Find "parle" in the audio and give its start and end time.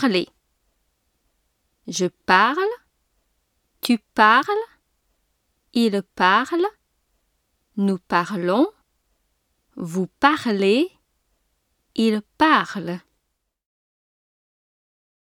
2.06-2.74, 6.14-6.66, 12.38-13.00